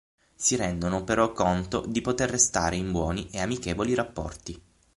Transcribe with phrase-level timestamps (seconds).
[0.33, 4.59] Si rendono però conto di poter restare in buoni e amichevoli rapporti.